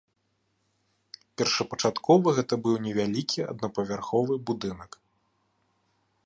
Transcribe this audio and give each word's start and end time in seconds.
Першапачаткова 1.41 2.27
гэта 2.39 2.53
быў 2.63 2.75
невялікі 2.87 3.47
аднапавярховы 3.51 4.33
будынак. 4.49 4.91